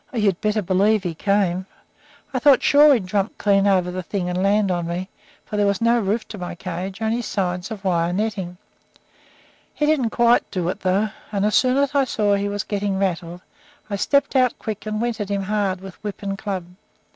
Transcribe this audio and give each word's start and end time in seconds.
Oh, 0.11 0.17
you'd 0.17 0.41
better 0.41 0.63
believe 0.63 1.03
he 1.03 1.13
came! 1.13 1.67
I 2.33 2.39
thought 2.39 2.63
sure 2.63 2.91
he'd 2.95 3.05
jump 3.05 3.37
clean 3.37 3.67
over 3.67 3.91
the 3.91 4.01
thing 4.01 4.29
and 4.29 4.41
land 4.41 4.71
on 4.71 4.87
me; 4.87 5.09
for 5.45 5.57
there 5.57 5.67
was 5.67 5.79
no 5.79 5.99
roof 5.99 6.27
to 6.29 6.39
my 6.39 6.55
cage 6.55 7.03
only 7.03 7.21
sides 7.21 7.69
of 7.69 7.83
wire 7.85 8.11
netting. 8.11 8.57
He 9.75 9.85
didn't 9.85 10.09
quite 10.09 10.49
do 10.49 10.67
it, 10.69 10.79
though; 10.79 11.09
and 11.31 11.45
as 11.45 11.53
soon 11.53 11.77
as 11.77 11.93
I 11.93 12.05
saw 12.05 12.33
he 12.33 12.49
was 12.49 12.63
getting 12.63 12.97
rattled 12.97 13.41
I 13.91 13.95
stepped 13.95 14.35
out 14.35 14.57
quick 14.57 14.87
and 14.87 14.99
went 14.99 15.21
at 15.21 15.29
him 15.29 15.43
hard 15.43 15.81
with 15.81 16.03
whip 16.03 16.23
and 16.23 16.35
club. 16.35 16.65